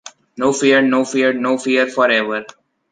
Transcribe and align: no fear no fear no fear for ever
no 0.35 0.47
fear 0.51 0.81
no 0.81 1.05
fear 1.05 1.31
no 1.31 1.59
fear 1.59 1.85
for 1.85 2.09
ever 2.09 2.43